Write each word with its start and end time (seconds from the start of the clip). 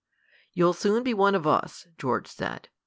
"You'll 0.53 0.73
soon 0.73 1.03
be 1.03 1.13
one 1.13 1.35
of 1.35 1.45
us," 1.45 1.85
George 1.99 2.25
said. 2.27 2.69